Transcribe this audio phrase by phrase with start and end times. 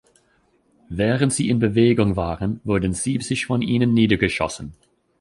[0.89, 4.73] Während sie in Bewegung waren, wurden siebzig von ihnen niedergeschossen.